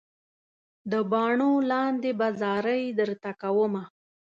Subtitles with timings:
[0.91, 3.73] د باڼو لاندې به زارۍ درته کوم.